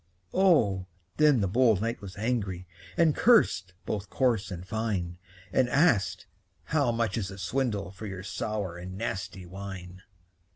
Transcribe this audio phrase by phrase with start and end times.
[0.33, 2.65] Oh, then the bold knight was angry,
[2.97, 5.19] And cursed both coarse and fine;
[5.53, 6.25] And asked,
[6.63, 10.01] "How much is the swindle For your sour and nasty wine?"